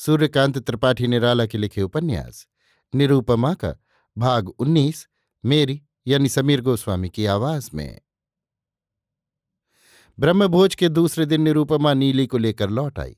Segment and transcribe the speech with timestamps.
[0.00, 2.46] सूर्यकांत त्रिपाठी निराला के लिखे उपन्यास
[2.94, 3.72] निरूपमा का
[4.16, 5.06] भाग उन्नीस
[5.44, 8.00] मेरी यानी समीर गोस्वामी की आवाज़ में
[10.18, 13.16] ब्रह्मभोज के दूसरे दिन निरूपमा नीली को लेकर लौट आई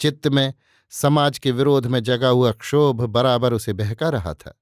[0.00, 0.52] चित्त में
[0.92, 4.54] समाज के विरोध में जगा हुआ क्षोभ बराबर उसे बहका रहा था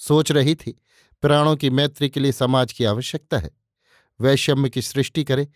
[0.00, 0.76] सोच रही थी
[1.22, 3.50] प्राणों की मैत्री के लिए समाज की आवश्यकता है
[4.20, 5.48] वैषम्य की सृष्टि करे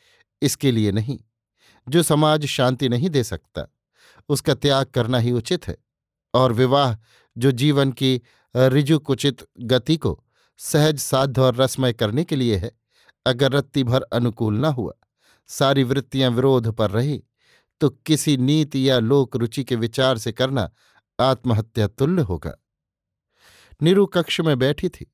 [0.43, 1.19] इसके लिए नहीं
[1.87, 3.69] जो समाज शांति नहीं दे सकता
[4.29, 5.77] उसका त्याग करना ही उचित है।
[6.35, 6.97] और विवाह,
[7.39, 8.21] जो जीवन की
[8.57, 10.23] ऋजुकुचित गति को
[10.59, 12.73] सहज साध्य और रसमय करने के लिए है,
[13.27, 14.93] अगर रत्ती भर अनुकूल न हुआ,
[15.49, 17.23] सारी वृत्तियाँ विरोध पर रही
[17.81, 20.71] तो किसी नीति या लोक रुचि के विचार से करना
[21.21, 22.53] आत्महत्या तुल्य होगा।
[23.83, 25.13] निरु कक्ष में बैठी थी।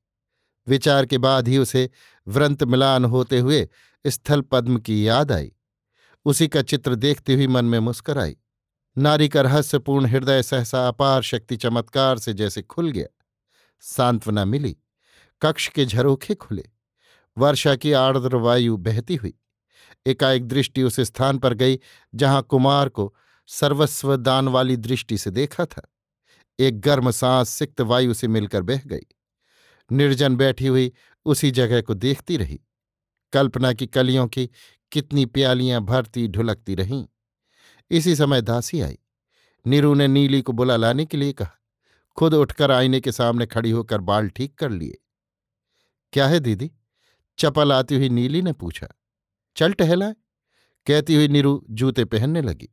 [0.67, 1.89] विचार के बाद ही उसे
[2.27, 3.67] व्रंत मिलान होते हुए
[4.07, 5.51] स्थल पद्म की याद आई।
[6.25, 8.37] उसी का चित्र देखते हुए मन में मुस्कराई।
[8.97, 13.07] नारी का रहस्यपूर्ण हृदय सहसा अपार शक्ति चमत्कार से जैसे खुल गया।
[13.79, 14.77] सांत्वना मिली।
[15.41, 16.65] कक्ष के झरोखे खुले।
[17.37, 19.33] वर्षा की आर्द्र वायु बहती हुई।
[20.05, 21.79] एकाएक दृष्टि उस स्थान पर गई,
[22.15, 23.15] जहाँ कुमार को
[23.47, 25.93] सर्वस्व दान वाली दृष्टि से देखा था।
[26.59, 29.05] एक गर्म सांस सिक्त वायु से मिलकर बह गई।
[29.91, 30.91] निर्जन बैठी हुई
[31.25, 32.61] उसी जगह को देखती रही।
[33.33, 34.49] कल्पना की कलियों की
[34.91, 37.07] कितनी प्यालियाँ भरती ढुलकती रहीं।
[37.89, 38.97] इसी समय दासी आई।
[39.67, 41.51] नीरू ने नीली को बुला लाने के लिए कहा।
[42.15, 44.97] खुद उठकर आईने के सामने खड़ी होकर बाल ठीक कर लिए।
[46.13, 46.71] क्या है दीदी?
[47.39, 48.87] चपल आती हुई नीली ने पूछा।
[49.55, 50.15] चल टहलाए।
[50.85, 52.69] कहती हुई नीरू जूते पहनने लगी।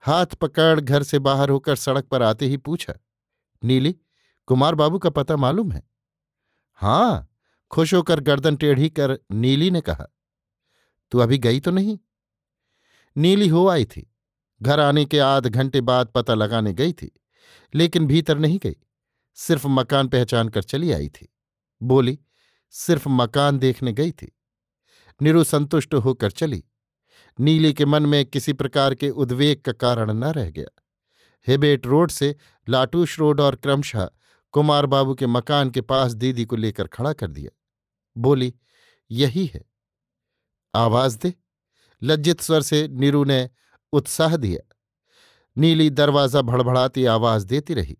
[0.00, 2.94] हाथ पकड़ घर से बाहर होकर सड़क पर आते ही पूछा।
[3.64, 3.96] नीली,
[4.46, 5.82] कुमार बाबू का पता मालूम है?
[6.72, 7.28] हाँ,
[7.70, 10.06] खुश होकर गर्दन टेढ़ी कर नीली ने कहा।
[11.10, 11.98] तू अभी गई तो नहीं?
[13.16, 14.14] नीली हो आई थी।
[14.62, 17.20] घर आने के आध घंटे बाद पता लगाने गई थी,
[17.74, 18.76] लेकिन भीतर नहीं गई।
[19.34, 21.34] सिर्फ़ मकान पहचान कर चली आई थी।
[21.82, 22.18] बोली,
[22.70, 24.36] सिर्फ़ मकान देखने गई थी।
[25.22, 26.64] निरु संतुष्ट होकर चली।
[27.40, 30.82] नीली के मन में किसी प्रकार के उद्वेग का कारण न रह गया।
[31.48, 32.36] हेबेट रोड से
[32.68, 34.10] लाटूश रोड और क्रमशः
[34.52, 37.50] कुमार बाबू के मकान के पास दीदी को लेकर खड़ा कर दिया।
[38.16, 38.54] बोली,
[39.10, 39.64] यही है।
[40.74, 41.34] आवाज़ दे।
[42.02, 43.48] लज्जित स्वर से नीरू ने
[43.92, 44.76] उत्साह दिया।
[45.56, 47.96] नीली दरवाज़ा भड़भड़ाती आवाज़ देती रही।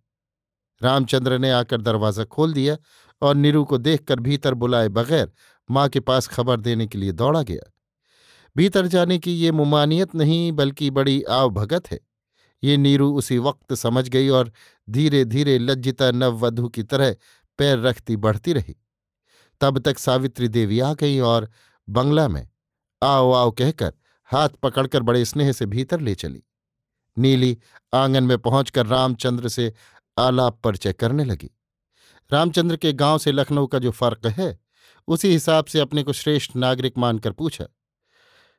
[0.81, 2.77] रामचंद्र ने आकर दरवाज़ा खोल दिया
[3.23, 5.31] और नीरू को देखकर भीतर बुलाए बगैर
[5.69, 7.71] माँ के पास खबर देने के लिए दौड़ा गया।
[8.57, 11.99] भीतर जाने की ये मुमानियत नहीं, बल्कि बड़ी आवभगत है।
[12.63, 14.53] ये नीरू उसी वक्त समझ गई और
[14.89, 17.17] धीरे धीरे लज्जिता नववधु की तरह
[17.59, 18.77] पैर रखती बढ़ती रही।
[19.61, 21.51] तब तक सावित्री देवी आ गई और
[21.89, 22.49] बंगला में
[23.07, 23.93] आओ आओ कहकर
[24.31, 26.43] हाथ पकड़कर बड़े स्नेह से भीतर ले चली।
[27.17, 27.59] नीली
[27.95, 29.73] आँगन में पहुंचकर रामचंद्र से
[30.19, 31.51] आलाप परिचय करने लगी।
[32.31, 34.59] रामचंद्र के गाँव से लखनऊ का जो फ़र्क है,
[35.09, 37.67] उसी हिसाब से अपने को श्रेष्ठ नागरिक मानकर पूछा,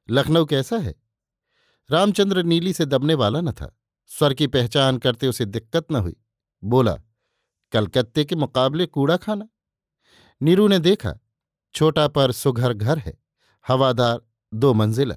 [0.09, 0.95] लखनऊ कैसा है?
[1.89, 3.75] रामचंद्र नीली से दबने वाला न था।
[4.07, 6.15] स्वर की पहचान करते उसे दिक्कत न हुई।
[6.63, 6.93] बोला,
[7.71, 9.47] कलकत्ते के मुकाबले कूड़ा खाना?
[10.41, 11.13] नीरू ने देखा,
[11.75, 13.17] छोटा पर सुघर घर है।
[13.65, 14.21] हवादार
[14.53, 15.15] दो मंजिला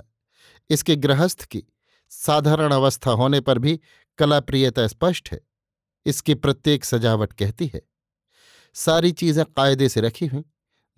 [0.70, 1.62] इसके गृहस्थ की
[2.08, 3.80] साधारण अवस्था होने पर भी
[4.18, 5.40] कलाप्रियता स्पष्ट है।
[6.06, 7.82] इसकी प्रत्येक सजावट कहती है।
[8.74, 10.44] सारी चीज़ें कायदे से रखी हुई।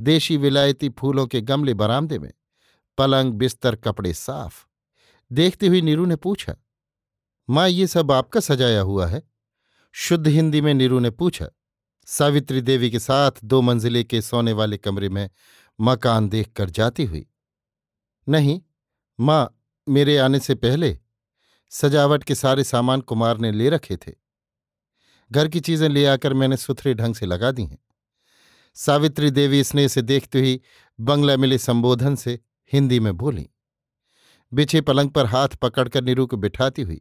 [0.00, 2.32] देशी विलायती फूलों के गमले बरामदे में।
[2.98, 4.66] पलंग, बिस्तर, कपड़े साफ़।
[5.32, 6.56] देखती हुई नीरू ने पूछा,
[7.50, 9.22] माँ, ये सब आपका सजाया हुआ है?
[9.92, 11.48] शुद्ध हिंदी में नीरू ने पूछा,
[12.06, 15.30] सावित्री देवी के साथ दो मंजिले के सोने वाले कमरे में
[15.80, 17.26] मकान देखकर जाती हुई
[18.26, 18.60] नहीं,
[19.18, 20.98] माँ, मेरे आने से पहले
[21.72, 24.12] सजावट के सारे सामान कुमार ने ले रखे थे।
[25.30, 27.78] घर की चीज़ें ले आकर मैंने सुथरे ढंग से लगा दी हैं।
[28.76, 30.60] सावित्री देवी स्नेह से देखते ही
[30.98, 32.38] बंगला मिले संबोधन से
[32.72, 33.48] हिंदी में बोली,
[34.52, 37.00] बिछे पलंग पर हाथ पकड़कर नीरू को बिठाती हुई,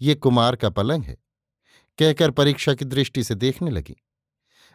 [0.00, 1.16] ये कुमार का पलंग है।
[1.98, 3.96] कहकर परीक्षा की दृष्टि से देखने लगी।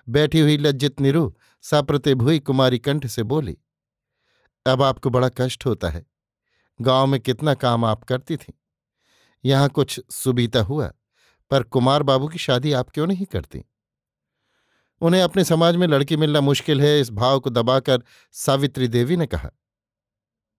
[0.08, 1.32] बैठी हुई लज्जित निरु
[1.64, 3.58] साप्रतिभुई कुमारी कंठ से बोली
[4.68, 6.06] अब आपको बड़ा कष्ट होता है।
[6.82, 8.54] गाँव में कितना काम आप करती थी।
[9.46, 10.92] यहाँ कुछ सुबीता हुआ,
[11.50, 13.66] पर कुमार बाबू की शादी आप क्यों नहीं करती?
[15.02, 19.26] उन्हें अपने समाज में लड़की मिलना मुश्किल है, इस भाव को दबाकर सावित्री देवी ने
[19.26, 19.52] कहा।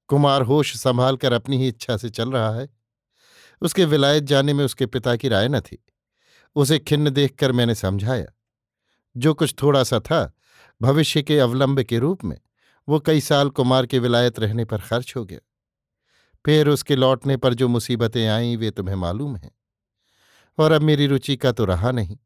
[0.06, 2.68] कुमार होश संभाल कर अपनी ही इच्छा से चल रहा है।
[3.60, 5.84] उसके विलायत जाने में उसके पिता की राय न थी।
[6.54, 8.26] उसे खिन्न देखकर मैंने समझाया।
[9.16, 10.32] जो कुछ थोड़ा सा था,
[10.82, 12.40] भविष्य के अवलंब के रूप में।
[12.90, 15.38] वो कई साल कुमार के विलायत रहने पर खर्च हो गया।
[16.46, 19.50] फिर उसके लौटने पर जो मुसीबतें आईं, वे तुम्हें मालूम हैं।
[20.58, 22.18] और अब मेरी रुचि का तो रहा नहीं,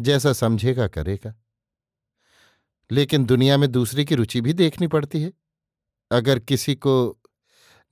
[0.00, 1.34] जैसा समझेगा करेगा।
[2.90, 5.32] लेकिन दुनिया में दूसरी की रुचि भी देखनी पड़ती है।
[6.10, 7.20] अगर किसी को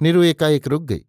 [0.03, 1.05] निरु एकाएक रुक गई,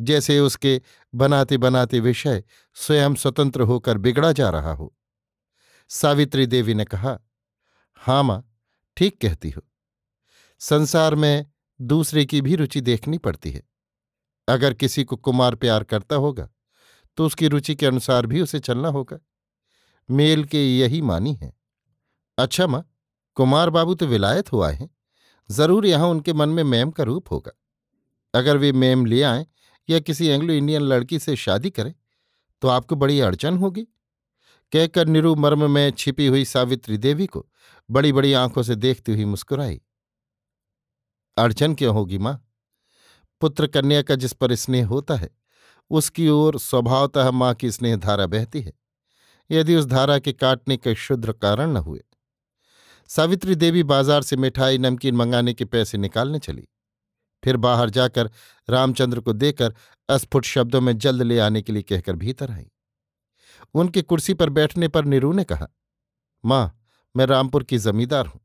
[0.00, 0.82] जैसे उसके
[1.14, 2.44] बनाते बनाते विषय
[2.74, 4.96] स्वयं स्वतंत्र होकर बिगड़ा जा रहा हो।
[5.88, 7.20] सावित्री देवी ने कहा
[7.96, 8.58] हाँ माँ,
[8.96, 9.62] ठीक कहती हो।
[10.60, 11.46] संसार में
[11.80, 13.62] दूसरे की भी रुचि देखनी पड़ती है।
[14.48, 16.48] अगर किसी को कुमार प्यार करता होगा
[17.18, 19.18] तो उसकी रुचि के अनुसार भी उसे चलना होगा।
[20.08, 21.52] मेल के यही मानी है।
[22.38, 22.84] अच्छा माँ,
[23.36, 24.88] कुमार बाबू तो विलायत हुआ है।
[25.50, 27.52] ज़रूर यहाँ उनके मन में मैम का रूप होगा।
[28.34, 29.46] अगर वे मैम ले आए
[29.88, 31.92] या किसी एंग्लो इंडियन लड़की से शादी करें
[32.62, 33.82] तो आपको बड़ी अड़चन होगी।
[34.72, 37.46] कहकर निरुमर्म में छिपी हुई सावित्री देवी को
[37.88, 39.80] बड़ी बड़ी आँखों से देखती हुई मुस्कुराई।
[41.36, 42.42] अड़चन क्यों होगी माँ?
[43.42, 45.30] पुत्र कन्या का जिस पर स्नेह होता है,
[45.90, 48.72] उसकी ओर स्वभावतः माँ की स्नेह धारा बहती है।
[49.50, 52.02] यदि उस धारा के काटने के क्षुद्र कारण न हुए,
[53.10, 56.66] सावित्री देवी बाज़ार से मिठाई, नमकीन मंगाने के पैसे निकालने चली।
[57.42, 58.30] फिर बाहर जाकर
[58.68, 59.74] रामचंद्र को देकर
[60.08, 62.66] अस्फुट शब्दों में जल्द ले आने के लिए कहकर भीतर आई।
[63.74, 65.68] उनकी कुर्सी पर बैठने पर निरू ने कहा,
[66.44, 66.80] माँ,
[67.14, 68.40] मैं रामपुर की जमींदार हूँ।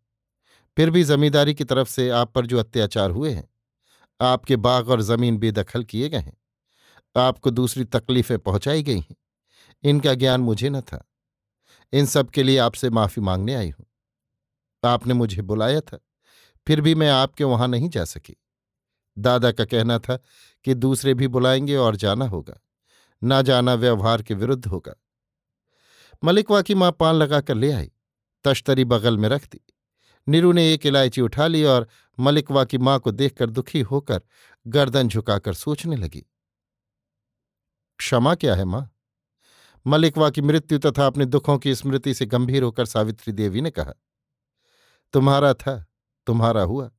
[0.78, 3.50] फिर भी जमींदारी की तरफ़ से आप पर जो अत्याचार हुए हैं,
[4.22, 6.38] आपके बाग और ज़मीन बेदखल किए गए हैं,
[7.16, 9.16] आपको दूसरी तकलीफें पहुंचाई गई हैं,
[9.84, 11.08] इनका ज्ञान मुझे न था।
[11.94, 13.86] इन सब के लिए आपसे माफ़ी मांगने आई हूँ।
[14.84, 16.00] आपने मुझे बुलाया था,
[16.68, 18.36] फिर भी मैं आपके वहाँ नहीं जा सकी।
[19.18, 20.18] दादा का कहना था
[20.66, 22.60] कि दूसरे भी बुलाएँगे और जाना होगा,
[23.24, 24.94] ना जाना व्यवहार के विरुद्ध होगा।
[26.24, 27.92] मलिकवा की माँ पान लगाकर ले आई,
[28.44, 29.62] तश्तरी बगल में रख दी।
[30.28, 31.88] नीरू ने एक इलायची उठा ली और
[32.20, 34.22] मलिकवा की माँ को देखकर दुखी होकर
[34.68, 36.26] गर्दन झुकाकर सोचने लगी।
[38.00, 38.90] क्षमा क्या है माँ?
[39.88, 43.94] मलिकवा की मृत्यु तथा अपने दुखों की स्मृति से गंभीर होकर सावित्री देवी ने कहा,
[45.14, 45.86] तुम्हारा था,
[46.28, 46.92] तुम्हारा हुआ।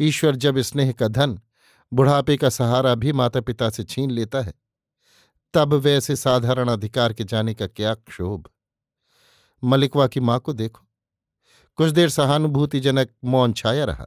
[0.00, 1.40] ईश्वर जब स्नेह का धन,
[1.92, 4.54] बुढ़ापे का सहारा भी माता पिता से छीन लेता है,
[5.54, 8.50] तब वैसे साधारण अधिकार के जाने का क्या क्षोभ।
[9.64, 10.87] मलिकवा की माँ को देखो।
[11.78, 14.06] कुछ देर सहानुभूतिजनक मौन छाया रहा।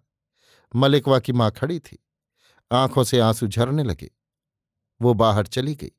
[0.76, 2.06] मलिकवा की माँ खड़ी थी।
[2.72, 4.12] आँखों से आँसू झरने लगे।
[5.02, 5.92] वो बाहर चली गई।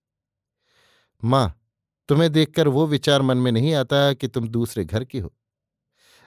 [1.25, 1.63] माँ,
[2.09, 5.35] तुम्हें देखकर वो विचार मन में नहीं आता कि तुम दूसरे घर की हो।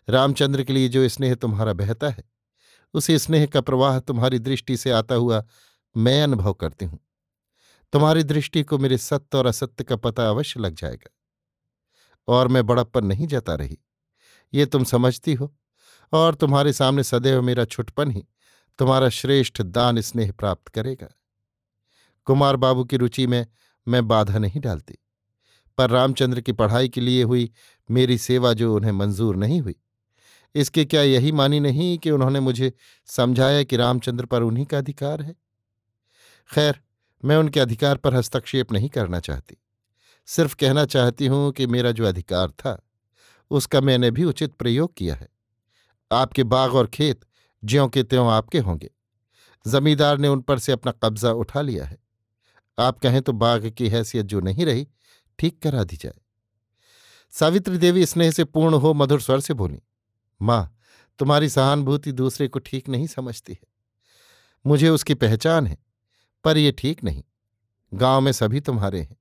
[0.09, 2.23] रामचंद्र के लिए जो स्नेह तुम्हारा बहता है,
[2.93, 5.45] उसी स्नेह का प्रवाह तुम्हारी दृष्टि से आता हुआ
[5.97, 6.99] मैं अनुभव करती हूँ।
[7.93, 11.09] तुम्हारी दृष्टि को मेरे सत्य और असत्य का पता अवश्य लग जाएगा।
[12.27, 13.79] और मैं बड़प्पन नहीं जता रही।
[14.53, 15.53] ये तुम समझती हो।
[16.13, 18.23] और तुम्हारे सामने सदैव मेरा छुटपन ही,
[18.79, 21.07] तुम्हारा श्रेष्ठ दान स्नेह प्राप्त करेगा।
[22.27, 23.45] कुमार बाबू की रुचि में
[23.87, 24.97] मैं बाधा नहीं डालती,
[25.77, 27.51] पर रामचंद्र की पढ़ाई के लिए हुई
[27.89, 29.75] मेरी सेवा जो उन्हें मंजूर नहीं हुई,
[30.55, 32.71] इसके क्या यही मानी नहीं कि उन्होंने मुझे
[33.09, 35.35] समझाया कि रामचंद्र पर उन्हीं का अधिकार है?
[36.49, 36.79] खैर,
[37.23, 39.57] मैं उनके अधिकार पर हस्तक्षेप नहीं करना चाहती,
[40.27, 42.81] सिर्फ़ कहना चाहती हूँ कि मेरा जो अधिकार था
[43.49, 45.29] उसका मैंने भी उचित प्रयोग किया है।
[46.11, 47.25] आपके बाग और खेत
[47.63, 48.91] ज्यों के त्यों आपके होंगे।
[49.67, 51.97] जमींदार ने उन पर से अपना कब्जा उठा लिया है।
[52.79, 54.87] आप कहें तो बाग की हैसियत जो नहीं रही,
[55.39, 56.21] ठीक करा दी जाए।
[57.31, 59.79] सावित्री देवी स्नेह से पूर्ण हो मधुर स्वर से बोली,
[60.41, 60.77] माँ,
[61.19, 63.67] तुम्हारी सहानुभूति दूसरे को ठीक नहीं समझती है।
[64.65, 65.77] मुझे उसकी पहचान है,
[66.43, 67.23] पर यह ठीक नहीं।
[67.93, 69.17] गाँव में सभी तुम्हारे हैं।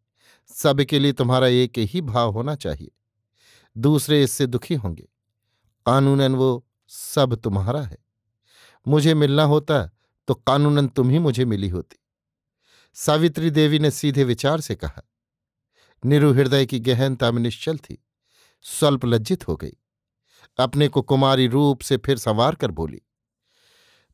[0.47, 2.91] सबके लिए तुम्हारा एक ही भाव होना चाहिए।
[3.79, 5.09] दूसरे इससे दुखी होंगे।
[5.87, 7.99] कानूनन वो सब तुम्हारा है।
[8.89, 9.91] मुझे मिलना होता
[10.29, 11.97] तो कानूनन तुम ही मुझे मिली होती।
[12.95, 15.03] सावित्री देवी ने सीधे विचार से कहा।
[16.05, 18.05] निरु हृदय की गहनता में निश्चल थी।
[18.63, 19.73] स्वल्प लज्जित हो गई।
[20.59, 23.03] अपने को कुमारी रूप से फिर संवार कर बोली।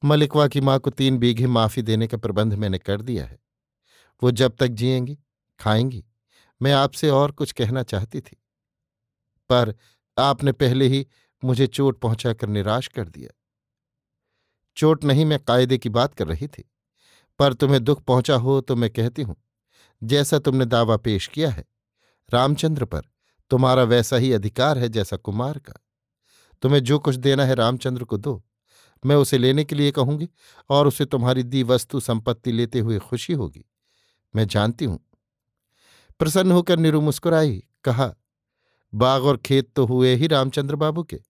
[0.04, 3.38] मलिकवा की माँ को तीन बीघे माफ़ी देने का प्रबंध मैंने कर दिया है।
[4.22, 5.18] वो जब तक जिएँगी,
[5.60, 6.04] खाएँगी।
[6.62, 8.39] मैं आपसे और कुछ कहना चाहती थी।
[9.50, 9.74] पर
[10.16, 11.06] आपने पहले ही
[11.42, 13.30] मुझे चोट पहुंचाकर निराश कर दिया।
[14.76, 16.64] चोट नहीं मैं कायदे की बात कर रही थी,
[17.38, 19.36] पर तुम्हें दुख पहुँचा हो तो मैं कहती हूँ,
[20.02, 21.64] जैसा तुमने दावा पेश किया है,
[22.28, 23.02] रामचंद्र पर
[23.50, 25.72] तुम्हारा वैसा ही अधिकार है जैसा कुमार का।
[26.62, 28.42] तुम्हें जो कुछ देना है रामचंद्र को दो,
[29.02, 30.28] मैं उसे लेने के लिए कहूँगी
[30.70, 33.64] और उसे तुम्हारी दी वस्तु संपत्ति लेते हुए खुशी होगी,
[34.34, 34.98] मैं जानती हूँ।
[36.20, 38.14] प्रसन्न होकर निरु मुस्कुराई, कहा
[38.94, 41.20] बाग और खेत तो हुए ही रामचंद्र बाबू के।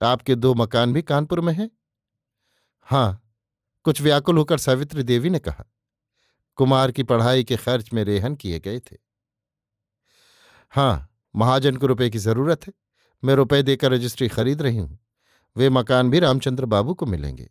[0.00, 1.70] आपके दो मकान भी कानपुर में हैं?
[2.80, 3.22] हाँ,
[3.84, 5.64] कुछ व्याकुल होकर सावित्री देवी ने कहा।
[6.56, 8.96] कुमार की पढ़ाई के खर्च में रेहन किए गए थे।
[10.70, 12.72] हाँ महाजन को रुपए की ज़रूरत है।
[13.24, 14.98] मैं रुपए देकर रजिस्ट्री खरीद रही हूँ।
[15.56, 17.50] वे मकान भी रामचंद्र बाबू को मिलेंगे।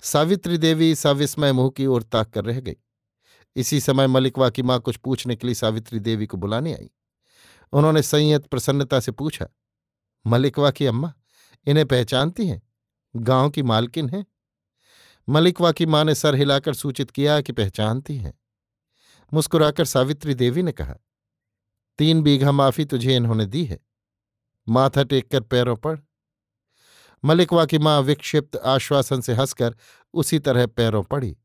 [0.00, 2.76] सावित्री देवी सविस्मय मुँह की ओर ताक कर रह गई।
[3.56, 6.90] इसी समय मलिकवा की माँ कुछ पूछने के लिए सावित्री देवी को बुलाने आई।
[7.72, 9.46] उन्होंने संयत प्रसन्नता से पूछा,
[10.26, 11.12] मलिकवा की अम्मा,
[11.66, 12.62] इन्हें पहचानती हैं?
[13.16, 14.24] गाँव की मालकिन है?
[15.28, 18.38] मलिकवा की माँ ने सर हिलाकर सूचित किया कि पहचानती हैं।
[19.32, 20.94] मुस्कुराकर सावित्री देवी ने कहा,
[21.98, 23.78] तीन बीघा माफ़ी तुझे इन्होंने दी है।
[24.68, 25.98] माथा टेककर पैरों पड़।
[27.24, 29.76] मलिकवा की माँ विक्षिप्त आश्वासन से हंसकर
[30.14, 31.36] उसी तरह पैरों पड़ी।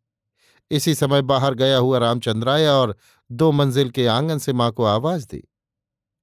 [0.71, 2.95] इसी समय बाहर गया हुआ रामचंद्र आया और
[3.31, 5.43] दो मंजिल के आँगन से माँ को आवाज़ दी।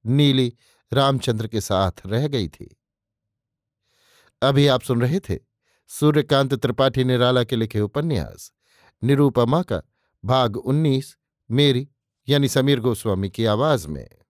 [0.07, 0.57] नीली
[0.93, 2.77] रामचंद्र के साथ रह गई थी।
[4.43, 5.39] अभी आप सुन रहे थे
[5.89, 8.53] सूर्यकांत त्रिपाठी निराला के लिखे उपन्यास,
[9.05, 9.83] निरूपमा का
[10.25, 11.17] भाग उन्नीस,
[11.51, 11.89] मेरी
[12.29, 14.22] यानी समीर गोस्वामी की आवाज़ में।